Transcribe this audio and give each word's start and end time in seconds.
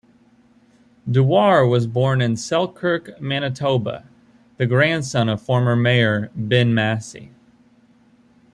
Dewar 1.07 1.63
was 1.69 1.85
born 1.85 2.21
in 2.21 2.35
Selkirk, 2.35 3.21
Manitoba, 3.21 4.03
the 4.57 4.65
grandson 4.65 5.29
of 5.29 5.39
former 5.43 5.75
mayor 5.75 6.31
Ben 6.35 6.73
Massey. 6.73 7.29